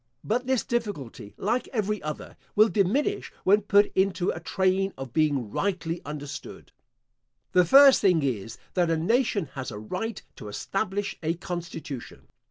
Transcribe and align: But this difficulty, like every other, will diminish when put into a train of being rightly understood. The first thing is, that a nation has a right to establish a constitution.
But 0.23 0.47
this 0.47 0.63
difficulty, 0.63 1.35
like 1.37 1.67
every 1.67 2.01
other, 2.01 2.35
will 2.55 2.69
diminish 2.69 3.31
when 3.43 3.61
put 3.61 3.91
into 3.93 4.31
a 4.31 4.39
train 4.39 4.93
of 4.97 5.13
being 5.13 5.51
rightly 5.51 6.01
understood. 6.03 6.71
The 7.51 7.65
first 7.65 8.01
thing 8.01 8.23
is, 8.23 8.57
that 8.73 8.89
a 8.89 8.97
nation 8.97 9.49
has 9.53 9.69
a 9.69 9.77
right 9.77 10.19
to 10.37 10.47
establish 10.47 11.19
a 11.21 11.35
constitution. 11.35 12.29